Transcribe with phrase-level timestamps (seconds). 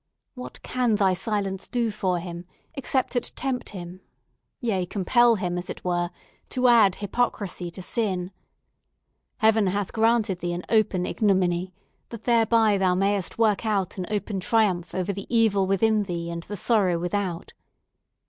[0.33, 5.83] What can thy silence do for him, except it tempt him—yea, compel him, as it
[5.85, 8.31] were—to add hypocrisy to sin?
[9.37, 11.75] Heaven hath granted thee an open ignominy,
[12.09, 16.41] that thereby thou mayest work out an open triumph over the evil within thee and
[16.41, 17.53] the sorrow without.